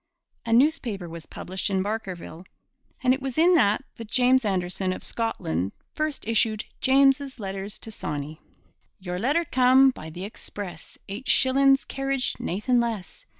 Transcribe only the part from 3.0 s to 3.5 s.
And it was